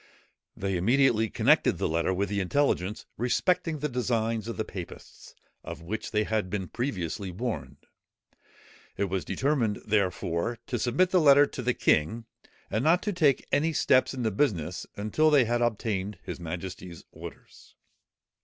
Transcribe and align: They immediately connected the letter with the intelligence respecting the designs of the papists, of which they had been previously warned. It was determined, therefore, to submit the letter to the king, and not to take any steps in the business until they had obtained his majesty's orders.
They 0.57 0.77
immediately 0.77 1.29
connected 1.29 1.77
the 1.77 1.87
letter 1.87 2.11
with 2.11 2.29
the 2.29 2.39
intelligence 2.39 3.05
respecting 3.17 3.77
the 3.77 3.87
designs 3.87 4.47
of 4.47 4.57
the 4.57 4.65
papists, 4.65 5.35
of 5.63 5.83
which 5.83 6.09
they 6.09 6.23
had 6.23 6.49
been 6.49 6.69
previously 6.69 7.29
warned. 7.29 7.85
It 8.97 9.11
was 9.11 9.23
determined, 9.23 9.79
therefore, 9.85 10.57
to 10.65 10.79
submit 10.79 11.11
the 11.11 11.21
letter 11.21 11.45
to 11.45 11.61
the 11.61 11.75
king, 11.75 12.25
and 12.71 12.83
not 12.83 13.03
to 13.03 13.13
take 13.13 13.45
any 13.51 13.73
steps 13.73 14.11
in 14.15 14.23
the 14.23 14.31
business 14.31 14.87
until 14.95 15.29
they 15.29 15.45
had 15.45 15.61
obtained 15.61 16.17
his 16.23 16.39
majesty's 16.39 17.03
orders. 17.11 17.75